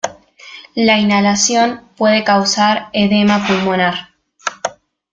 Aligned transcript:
La 0.73 0.97
inhalación 0.97 1.83
puede 1.95 2.23
causar 2.23 2.89
edema 2.91 3.45
pulmonar. 3.45 4.09